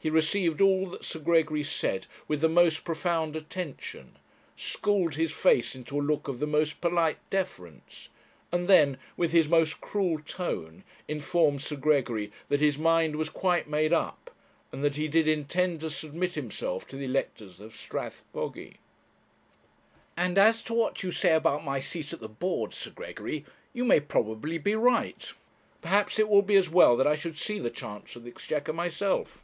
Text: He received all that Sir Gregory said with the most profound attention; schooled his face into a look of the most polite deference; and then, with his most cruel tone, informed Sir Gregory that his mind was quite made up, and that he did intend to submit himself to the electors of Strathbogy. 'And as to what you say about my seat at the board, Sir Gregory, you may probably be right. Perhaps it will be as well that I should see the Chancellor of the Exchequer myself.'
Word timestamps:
He 0.00 0.10
received 0.10 0.60
all 0.60 0.86
that 0.90 1.04
Sir 1.04 1.18
Gregory 1.18 1.64
said 1.64 2.06
with 2.28 2.40
the 2.40 2.48
most 2.48 2.84
profound 2.84 3.34
attention; 3.34 4.16
schooled 4.54 5.16
his 5.16 5.32
face 5.32 5.74
into 5.74 5.98
a 5.98 6.00
look 6.00 6.28
of 6.28 6.38
the 6.38 6.46
most 6.46 6.80
polite 6.80 7.18
deference; 7.30 8.08
and 8.52 8.68
then, 8.68 8.98
with 9.16 9.32
his 9.32 9.48
most 9.48 9.80
cruel 9.80 10.20
tone, 10.20 10.84
informed 11.08 11.62
Sir 11.62 11.74
Gregory 11.74 12.30
that 12.48 12.60
his 12.60 12.78
mind 12.78 13.16
was 13.16 13.28
quite 13.28 13.68
made 13.68 13.92
up, 13.92 14.30
and 14.70 14.84
that 14.84 14.94
he 14.94 15.08
did 15.08 15.26
intend 15.26 15.80
to 15.80 15.90
submit 15.90 16.36
himself 16.36 16.86
to 16.86 16.96
the 16.96 17.06
electors 17.06 17.58
of 17.58 17.74
Strathbogy. 17.74 18.76
'And 20.16 20.38
as 20.38 20.62
to 20.62 20.74
what 20.74 21.02
you 21.02 21.10
say 21.10 21.34
about 21.34 21.64
my 21.64 21.80
seat 21.80 22.12
at 22.12 22.20
the 22.20 22.28
board, 22.28 22.72
Sir 22.72 22.90
Gregory, 22.90 23.44
you 23.72 23.84
may 23.84 23.98
probably 23.98 24.58
be 24.58 24.76
right. 24.76 25.32
Perhaps 25.82 26.20
it 26.20 26.28
will 26.28 26.42
be 26.42 26.54
as 26.54 26.70
well 26.70 26.96
that 26.96 27.08
I 27.08 27.16
should 27.16 27.36
see 27.36 27.58
the 27.58 27.68
Chancellor 27.68 28.20
of 28.20 28.24
the 28.24 28.30
Exchequer 28.30 28.72
myself.' 28.72 29.42